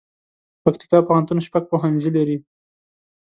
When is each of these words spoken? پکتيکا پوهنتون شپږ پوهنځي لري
پکتيکا 0.63 0.99
پوهنتون 1.07 1.39
شپږ 1.47 1.63
پوهنځي 1.71 2.09
لري 2.17 2.37